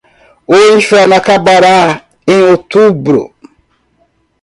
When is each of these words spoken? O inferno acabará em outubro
O 0.47 0.55
inferno 0.77 1.13
acabará 1.17 1.79
em 2.27 2.39
outubro 2.51 3.21